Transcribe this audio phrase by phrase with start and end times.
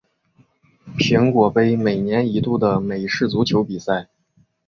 [0.97, 4.09] 苹果杯每年一度的美式足球比赛。